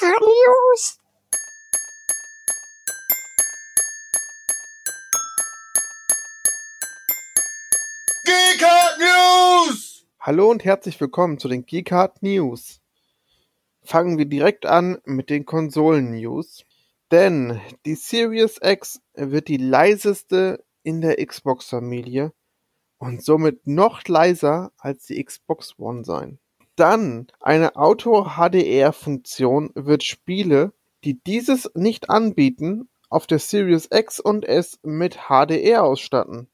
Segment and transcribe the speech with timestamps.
[0.00, 0.98] News.
[8.24, 10.06] Geekart News!
[10.18, 12.80] Hallo und herzlich willkommen zu den Geekart News.
[13.82, 16.64] Fangen wir direkt an mit den Konsolen-News.
[17.10, 22.32] Denn die Series X wird die leiseste in der Xbox-Familie
[22.96, 26.38] und somit noch leiser als die Xbox One sein.
[26.76, 30.72] Dann eine Auto-HDR-Funktion wird Spiele,
[31.04, 36.48] die dieses nicht anbieten, auf der Series X und S mit HDR ausstatten.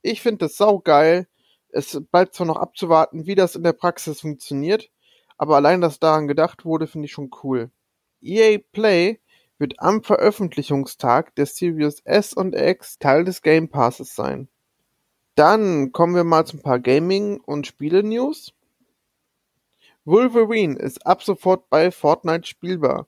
[0.00, 1.28] Ich finde das saugeil.
[1.68, 4.90] Es bleibt zwar noch abzuwarten, wie das in der Praxis funktioniert,
[5.36, 7.70] aber allein, dass daran gedacht wurde, finde ich schon cool.
[8.22, 9.20] EA Play
[9.58, 14.48] wird am Veröffentlichungstag der Series S und X Teil des Game Passes sein.
[15.34, 18.52] Dann kommen wir mal zu ein paar Gaming- und Spiele-News.
[20.04, 23.06] Wolverine ist ab sofort bei Fortnite spielbar.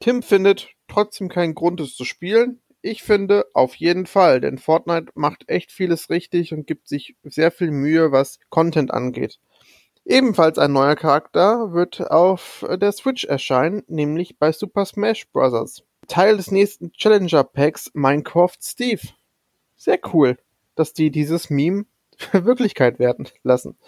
[0.00, 2.60] Tim findet trotzdem keinen Grund, es zu spielen.
[2.82, 7.50] Ich finde auf jeden Fall, denn Fortnite macht echt vieles richtig und gibt sich sehr
[7.50, 9.38] viel Mühe, was Content angeht.
[10.04, 15.82] Ebenfalls ein neuer Charakter wird auf der Switch erscheinen, nämlich bei Super Smash Bros.
[16.08, 19.00] Teil des nächsten Challenger Packs Minecraft Steve.
[19.76, 20.36] Sehr cool,
[20.74, 21.86] dass die dieses Meme
[22.32, 23.78] Wirklichkeit werden lassen.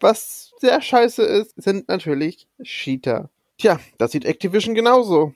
[0.00, 3.30] Was sehr scheiße ist, sind natürlich Cheater.
[3.58, 5.34] Tja, das sieht Activision genauso.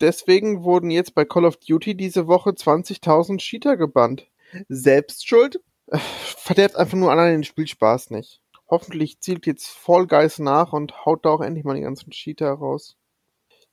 [0.00, 4.28] Deswegen wurden jetzt bei Call of Duty diese Woche 20.000 Cheater gebannt.
[4.68, 5.60] Selbst schuld?
[5.88, 8.42] Verderbt einfach nur anderen den Spielspaß nicht.
[8.68, 12.52] Hoffentlich zielt jetzt Fall Guys nach und haut da auch endlich mal die ganzen Cheater
[12.52, 12.96] raus.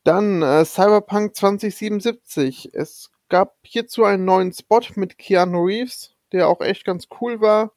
[0.04, 2.70] Dann äh, Cyberpunk 2077.
[2.74, 7.74] Es gab hierzu einen neuen Spot mit Keanu Reeves, der auch echt ganz cool war.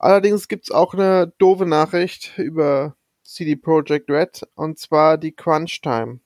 [0.00, 6.20] Allerdings gibt's auch eine doofe Nachricht über CD Projekt Red, und zwar die Crunch Time.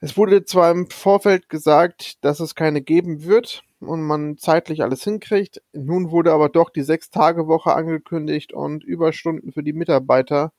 [0.00, 5.04] Es wurde zwar im Vorfeld gesagt, dass es keine geben wird und man zeitlich alles
[5.04, 5.62] hinkriegt.
[5.72, 10.52] Nun wurde aber doch die Sechs-Tage-Woche angekündigt und Überstunden für die Mitarbeiter.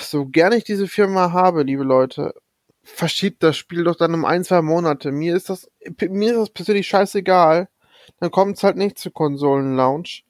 [0.00, 2.34] So gern ich diese Firma habe, liebe Leute,
[2.82, 5.12] verschiebt das Spiel doch dann um ein, zwei Monate.
[5.12, 5.70] Mir ist das,
[6.00, 7.68] mir ist das persönlich scheißegal.
[8.18, 10.22] Dann kommt es halt nicht zu Konsolen-Lounge.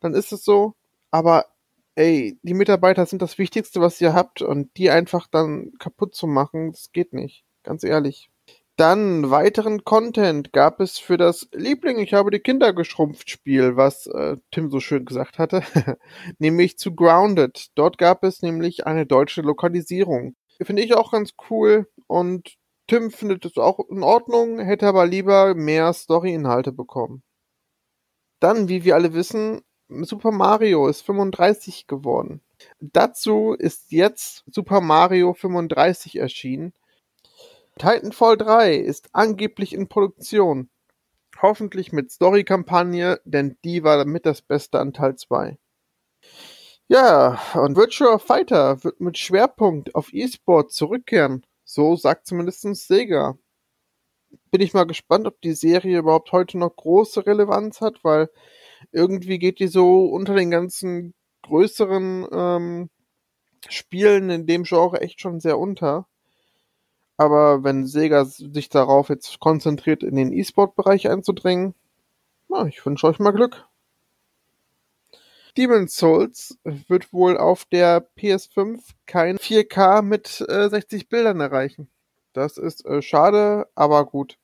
[0.00, 0.74] Dann ist es so.
[1.10, 1.46] Aber
[1.94, 6.26] ey, die Mitarbeiter sind das Wichtigste, was ihr habt und die einfach dann kaputt zu
[6.26, 7.44] machen, das geht nicht.
[7.62, 8.30] Ganz ehrlich.
[8.76, 14.06] Dann weiteren Content gab es für das Liebling, ich habe die Kinder geschrumpft Spiel, was
[14.06, 15.62] äh, Tim so schön gesagt hatte,
[16.38, 17.68] nämlich zu Grounded.
[17.74, 20.36] Dort gab es nämlich eine deutsche Lokalisierung.
[20.62, 25.54] Finde ich auch ganz cool und Tim findet es auch in Ordnung, hätte aber lieber
[25.54, 27.22] mehr Story-Inhalte bekommen.
[28.40, 32.40] Dann, wie wir alle wissen, Super Mario ist 35 geworden.
[32.80, 36.72] Dazu ist jetzt Super Mario 35 erschienen
[37.78, 40.70] Titanfall 3 ist angeblich in Produktion.
[41.42, 45.58] Hoffentlich mit Story-Kampagne, denn die war damit das Beste an Teil 2.
[46.88, 51.44] Ja, und Virtual Fighter wird mit Schwerpunkt auf E-Sport zurückkehren.
[51.64, 53.36] So sagt zumindest Sega.
[54.50, 58.30] Bin ich mal gespannt, ob die Serie überhaupt heute noch große Relevanz hat, weil
[58.92, 62.90] irgendwie geht die so unter den ganzen größeren ähm,
[63.68, 66.06] Spielen in dem Genre echt schon sehr unter.
[67.16, 71.74] Aber wenn Sega sich darauf jetzt konzentriert, in den E-Sport-Bereich einzudringen,
[72.48, 73.66] na, ich wünsche euch mal Glück.
[75.56, 81.88] Demon's Souls wird wohl auf der PS5 kein 4K mit äh, 60 Bildern erreichen.
[82.34, 84.36] Das ist äh, schade, aber gut.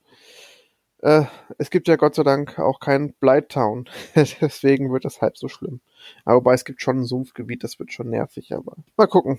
[1.03, 1.25] Äh,
[1.59, 3.89] es gibt ja Gott sei Dank auch kein Blighttown.
[4.15, 5.81] Deswegen wird das halb so schlimm.
[6.25, 9.39] Aber es gibt schon ein Sumpfgebiet, das wird schon nervig, aber mal gucken.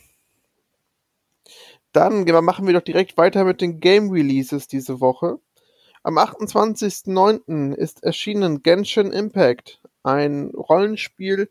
[1.94, 5.40] Dann machen wir doch direkt weiter mit den Game Releases diese Woche.
[6.02, 7.74] Am 28.09.
[7.74, 11.50] ist erschienen Genshin Impact, ein Rollenspiel,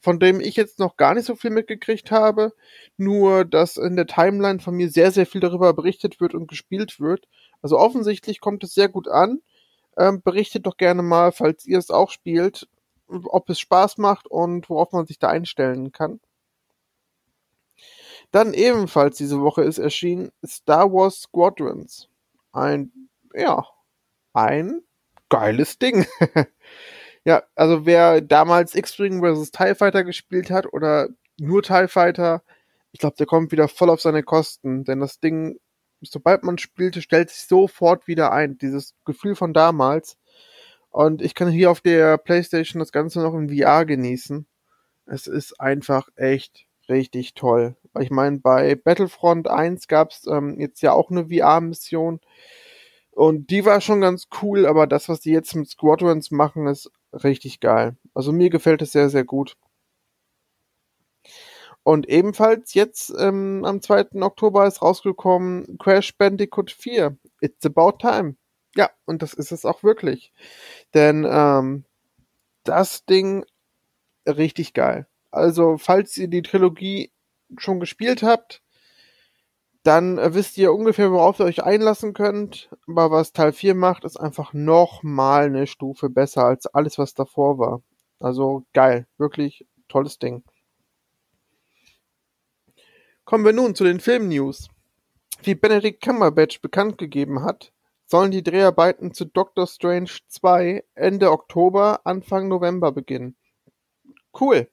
[0.00, 2.52] von dem ich jetzt noch gar nicht so viel mitgekriegt habe,
[2.98, 7.00] nur dass in der Timeline von mir sehr, sehr viel darüber berichtet wird und gespielt
[7.00, 7.26] wird.
[7.62, 9.40] Also offensichtlich kommt es sehr gut an.
[9.96, 12.68] Ähm, berichtet doch gerne mal, falls ihr es auch spielt,
[13.08, 16.20] ob es Spaß macht und worauf man sich da einstellen kann.
[18.30, 22.08] Dann ebenfalls diese Woche ist erschienen Star Wars Squadrons.
[22.52, 22.90] Ein,
[23.32, 23.64] ja,
[24.32, 24.82] ein
[25.28, 26.06] geiles Ding.
[27.24, 29.50] ja, also wer damals X-Wing vs.
[29.52, 31.08] TIE Fighter gespielt hat oder
[31.38, 32.42] nur TIE Fighter,
[32.92, 35.58] ich glaube, der kommt wieder voll auf seine Kosten, denn das Ding,
[36.06, 38.58] sobald man spielte, stellt sich sofort wieder ein.
[38.58, 40.16] Dieses Gefühl von damals.
[40.90, 44.46] Und ich kann hier auf der Playstation das Ganze noch in VR genießen.
[45.06, 47.76] Es ist einfach echt richtig toll.
[47.98, 52.20] Ich meine, bei Battlefront 1 gab's ähm, jetzt ja auch eine VR-Mission.
[53.10, 56.90] Und die war schon ganz cool, aber das, was die jetzt mit Squadrons machen, ist
[57.12, 57.96] richtig geil.
[58.12, 59.56] Also mir gefällt es sehr, sehr gut.
[61.84, 64.22] Und ebenfalls jetzt ähm, am 2.
[64.22, 67.16] Oktober ist rausgekommen Crash Bandicoot 4.
[67.40, 68.36] It's about time.
[68.74, 70.32] Ja, und das ist es auch wirklich.
[70.94, 71.84] Denn ähm,
[72.64, 73.44] das Ding
[74.26, 75.06] richtig geil.
[75.30, 77.12] Also, falls ihr die Trilogie
[77.58, 78.62] schon gespielt habt,
[79.82, 82.70] dann wisst ihr ungefähr, worauf ihr euch einlassen könnt.
[82.88, 87.58] Aber was Teil 4 macht, ist einfach nochmal eine Stufe besser als alles, was davor
[87.58, 87.82] war.
[88.18, 90.42] Also geil, wirklich tolles Ding.
[93.24, 94.68] Kommen wir nun zu den Film-News.
[95.42, 97.72] Wie Benedict Cumberbatch bekannt gegeben hat,
[98.04, 103.34] sollen die Dreharbeiten zu Doctor Strange 2 Ende Oktober, Anfang November beginnen.
[104.38, 104.68] Cool.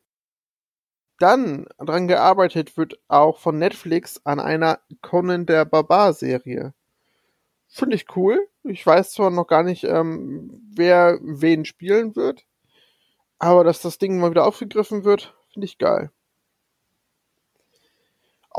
[1.18, 6.74] Dann dran gearbeitet wird auch von Netflix an einer Conan der Barbar Serie.
[7.70, 8.50] Finde ich cool.
[8.64, 12.46] Ich weiß zwar noch gar nicht, ähm, wer wen spielen wird,
[13.40, 16.12] aber dass das Ding mal wieder aufgegriffen wird, finde ich geil.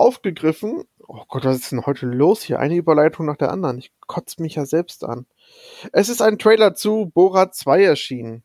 [0.03, 2.59] Aufgegriffen, oh Gott, was ist denn heute los hier?
[2.59, 3.79] Eine Überleitung nach der anderen.
[3.79, 5.27] Ich kotze mich ja selbst an.
[5.93, 8.43] Es ist ein Trailer zu Borat 2 erschienen.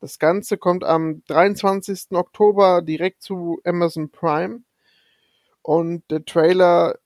[0.00, 2.08] Das Ganze kommt am 23.
[2.10, 4.60] Oktober direkt zu Amazon Prime.
[5.62, 6.98] Und der Trailer,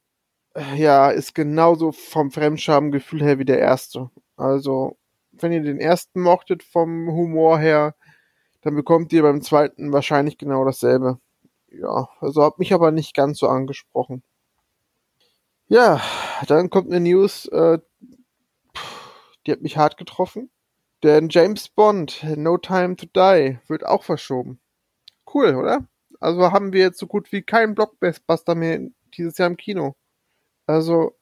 [0.54, 4.10] äh, ja, ist genauso vom Fremdscham-Gefühl her wie der erste.
[4.36, 4.96] Also,
[5.30, 7.94] wenn ihr den ersten mochtet vom Humor her,
[8.62, 11.20] dann bekommt ihr beim zweiten wahrscheinlich genau dasselbe.
[11.74, 14.22] Ja, also hat mich aber nicht ganz so angesprochen.
[15.68, 16.02] Ja,
[16.46, 17.78] dann kommt eine News, äh,
[19.46, 20.50] die hat mich hart getroffen.
[21.02, 24.60] Denn James Bond, No Time to Die, wird auch verschoben.
[25.32, 25.86] Cool, oder?
[26.20, 28.80] Also haben wir jetzt so gut wie keinen Blockbuster mehr
[29.14, 29.96] dieses Jahr im Kino.
[30.66, 31.16] Also.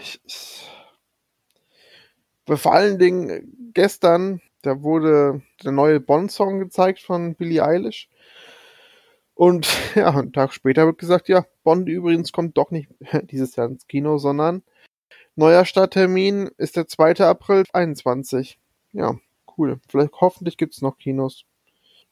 [0.00, 0.70] Ich, ich,
[2.46, 8.08] vor allen Dingen gestern, da wurde der neue Bond-Song gezeigt von Billie Eilish.
[9.34, 12.88] Und ja, einen Tag später wird gesagt, ja, Bond übrigens kommt doch nicht
[13.30, 14.62] dieses Jahr ins Kino, sondern
[15.38, 17.20] Neuer Starttermin ist der 2.
[17.20, 18.58] April 21.
[18.90, 19.14] Ja,
[19.56, 19.78] cool.
[19.88, 21.44] Vielleicht hoffentlich gibt's noch Kinos.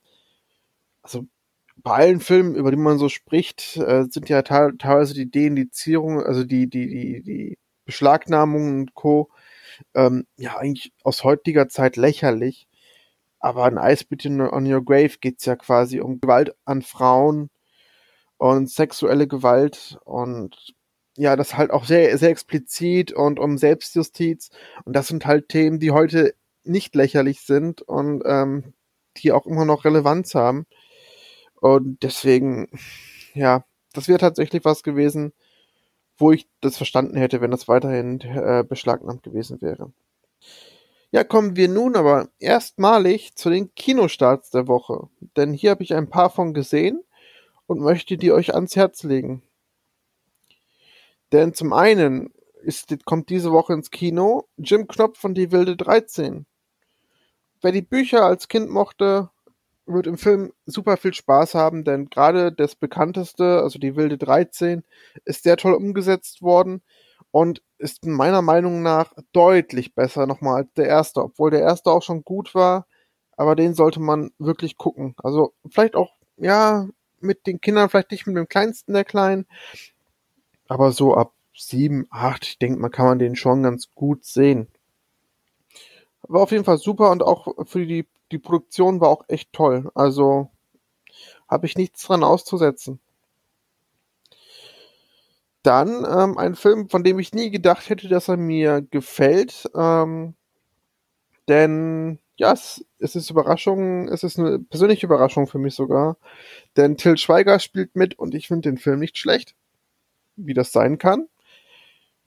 [1.01, 1.25] also
[1.77, 6.43] bei allen Filmen, über die man so spricht, äh, sind ja teilweise die Deindizierungen, also
[6.43, 9.31] die, die, die, die Beschlagnahmungen und Co.
[9.93, 12.67] Ähm, ja, eigentlich aus heutiger Zeit lächerlich.
[13.39, 17.49] Aber in Ice Bitte on Your Grave geht's ja quasi um Gewalt an Frauen
[18.37, 20.73] und sexuelle Gewalt und
[21.17, 24.49] ja, das halt auch sehr, sehr explizit und um Selbstjustiz.
[24.83, 28.73] Und das sind halt Themen, die heute nicht lächerlich sind und ähm,
[29.17, 30.65] die auch immer noch Relevanz haben.
[31.61, 32.67] Und deswegen,
[33.33, 33.63] ja,
[33.93, 35.33] das wäre tatsächlich was gewesen,
[36.17, 39.91] wo ich das verstanden hätte, wenn das weiterhin äh, beschlagnahmt gewesen wäre.
[41.11, 45.09] Ja, kommen wir nun aber erstmalig zu den Kinostarts der Woche.
[45.37, 47.01] Denn hier habe ich ein paar von gesehen
[47.67, 49.41] und möchte die euch ans Herz legen.
[51.31, 56.45] Denn zum einen ist, kommt diese Woche ins Kino Jim Knopf von Die Wilde 13.
[57.61, 59.29] Wer die Bücher als Kind mochte,
[59.85, 64.83] wird im Film super viel Spaß haben, denn gerade das bekannteste, also die wilde 13,
[65.25, 66.81] ist sehr toll umgesetzt worden
[67.31, 72.01] und ist meiner Meinung nach deutlich besser nochmal als der erste, obwohl der erste auch
[72.01, 72.87] schon gut war,
[73.37, 75.15] aber den sollte man wirklich gucken.
[75.23, 76.87] Also vielleicht auch, ja,
[77.19, 79.45] mit den Kindern, vielleicht nicht mit dem kleinsten der Kleinen,
[80.67, 84.67] aber so ab sieben, acht, ich denke, man kann man den schon ganz gut sehen.
[86.27, 89.91] War auf jeden Fall super und auch für die, die Produktion war auch echt toll.
[89.93, 90.49] Also
[91.47, 92.99] habe ich nichts dran auszusetzen.
[95.63, 99.69] Dann ähm, ein Film, von dem ich nie gedacht hätte, dass er mir gefällt.
[99.75, 100.35] Ähm,
[101.47, 106.17] denn ja, es, es ist Überraschung, es ist eine persönliche Überraschung für mich sogar.
[106.77, 109.55] Denn Till Schweiger spielt mit und ich finde den Film nicht schlecht.
[110.35, 111.27] Wie das sein kann.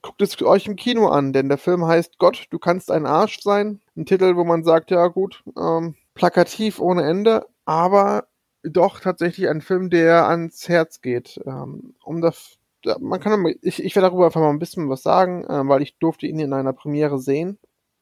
[0.09, 3.43] Guckt es euch im Kino an, denn der Film heißt Gott, du kannst ein Arsch
[3.43, 3.83] sein.
[3.95, 8.27] Ein Titel, wo man sagt, ja gut, ähm, plakativ ohne Ende, aber
[8.63, 11.39] doch tatsächlich ein Film, der ans Herz geht.
[11.45, 12.57] Ähm, um das
[13.01, 15.99] man kann, ich, ich werde darüber einfach mal ein bisschen was sagen, äh, weil ich
[15.99, 17.59] durfte ihn in einer Premiere sehen.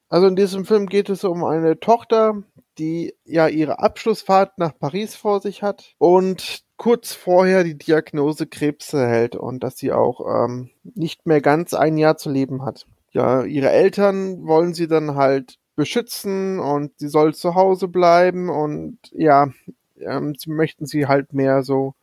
[0.08, 2.44] Also in diesem Film geht es um eine Tochter,
[2.78, 8.92] die ja ihre Abschlussfahrt nach Paris vor sich hat und kurz vorher die Diagnose Krebs
[8.92, 12.86] erhält und dass sie auch ähm, nicht mehr ganz ein Jahr zu leben hat.
[13.12, 18.98] Ja, ihre Eltern wollen sie dann halt beschützen und sie soll zu Hause bleiben und
[19.12, 19.48] ja,
[20.00, 21.94] ähm, sie möchten sie halt mehr so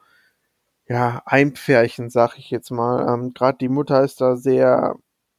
[0.88, 3.14] ja, einpferchen, sag ich jetzt mal.
[3.14, 4.96] Ähm, Gerade die Mutter ist da sehr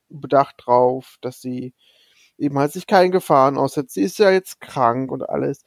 [0.08, 1.74] bedacht drauf, dass sie
[2.38, 3.94] eben halt sich keinen Gefahren aussetzt.
[3.94, 5.62] Sie ist ja jetzt krank und alles.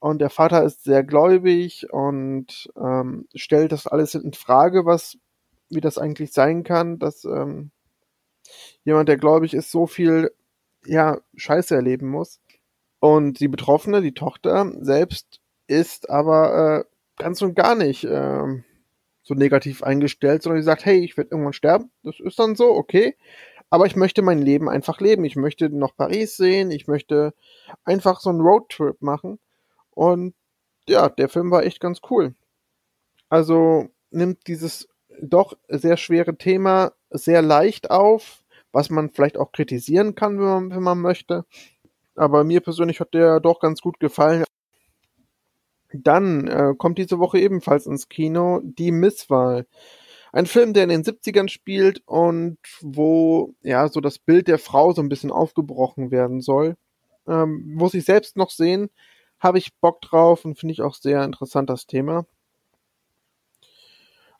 [0.00, 5.18] Und der Vater ist sehr gläubig und ähm, stellt das alles in Frage, was,
[5.70, 7.72] wie das eigentlich sein kann, dass ähm,
[8.84, 10.30] jemand, der gläubig ist, so viel,
[10.86, 12.40] ja, Scheiße erleben muss.
[13.00, 18.62] Und die Betroffene, die Tochter selbst, ist aber äh, ganz und gar nicht äh,
[19.22, 21.90] so negativ eingestellt, sondern die sagt, hey, ich werde irgendwann sterben.
[22.02, 23.16] Das ist dann so, okay.
[23.70, 25.24] Aber ich möchte mein Leben einfach leben.
[25.24, 26.70] Ich möchte noch Paris sehen.
[26.70, 27.34] Ich möchte
[27.84, 29.38] einfach so einen Roadtrip machen.
[29.90, 30.34] Und
[30.88, 32.34] ja, der Film war echt ganz cool.
[33.28, 34.88] Also nimmt dieses
[35.20, 40.70] doch sehr schwere Thema sehr leicht auf, was man vielleicht auch kritisieren kann, wenn man,
[40.70, 41.44] wenn man möchte.
[42.14, 44.44] Aber mir persönlich hat der doch ganz gut gefallen.
[45.92, 49.66] Dann äh, kommt diese Woche ebenfalls ins Kino Die Misswahl.
[50.32, 54.92] Ein Film, der in den 70ern spielt und wo ja so das Bild der Frau
[54.92, 56.76] so ein bisschen aufgebrochen werden soll.
[57.26, 58.90] Ähm, muss ich selbst noch sehen,
[59.38, 62.26] habe ich Bock drauf und finde ich auch sehr interessant das Thema.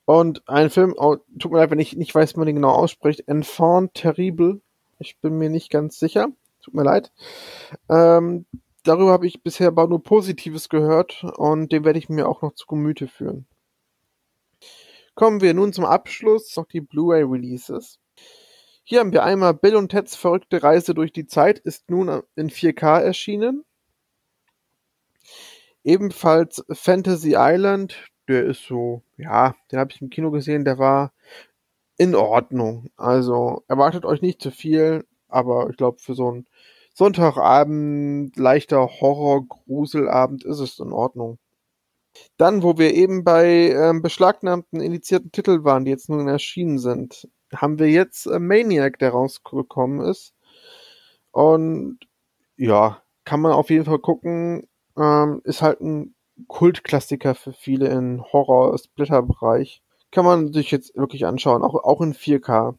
[0.05, 2.71] Und ein Film, oh, tut mir leid, wenn ich nicht weiß, wie man den genau
[2.71, 4.63] ausspricht, Enfant Terrible.
[4.99, 6.29] Ich bin mir nicht ganz sicher.
[6.63, 7.13] Tut mir leid.
[7.91, 8.47] Ähm,
[8.85, 12.55] darüber habe ich bisher aber nur Positives gehört und den werde ich mir auch noch
[12.55, 13.47] zu Gemüte führen.
[15.19, 17.99] Kommen wir nun zum Abschluss noch die Blu-ray Releases.
[18.85, 22.51] Hier haben wir einmal Bill und Teds verrückte Reise durch die Zeit ist nun in
[22.51, 23.65] 4K erschienen.
[25.83, 27.97] Ebenfalls Fantasy Island,
[28.29, 31.13] der ist so, ja, den habe ich im Kino gesehen, der war
[31.97, 32.89] in Ordnung.
[32.97, 36.47] Also erwartet euch nicht zu viel, aber ich glaube für so ein
[36.95, 41.41] Sonntagabend, leichter Horror-Gruselabend ist es in Ordnung.
[42.37, 47.29] Dann, wo wir eben bei ähm, beschlagnahmten indizierten Titeln waren, die jetzt nun erschienen sind,
[47.55, 50.35] haben wir jetzt äh, Maniac, der rausgekommen ist.
[51.31, 51.99] Und
[52.57, 54.69] ja, kann man auf jeden Fall gucken.
[54.97, 56.15] Ähm, ist halt ein
[56.47, 59.83] Kultklassiker für viele im Horror-Splitter-Bereich.
[60.11, 62.77] Kann man sich jetzt wirklich anschauen, auch, auch in 4K.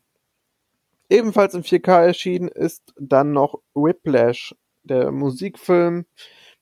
[1.09, 6.05] Ebenfalls in 4K erschienen ist dann noch Whiplash, der Musikfilm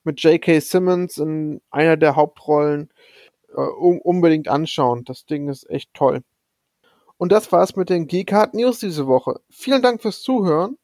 [0.08, 0.60] mit J.K.
[0.60, 2.90] Simmons in einer der Hauptrollen.
[3.54, 5.04] Äh, unbedingt anschauen.
[5.04, 6.22] Das Ding ist echt toll.
[7.16, 9.40] Und das war's mit den Geekart News diese Woche.
[9.50, 10.78] Vielen Dank fürs Zuhören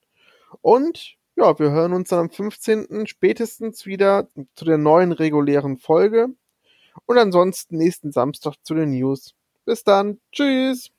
[0.63, 3.07] und ja, wir hören uns dann am 15.
[3.07, 6.29] spätestens wieder zu der neuen regulären Folge
[7.07, 9.35] und ansonsten nächsten Samstag zu den News.
[9.65, 10.21] Bis dann.
[10.33, 10.91] Tschüss.